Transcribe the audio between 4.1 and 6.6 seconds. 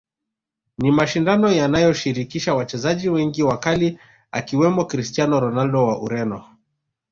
akiwemo Christiano Ronaldo wa Ureno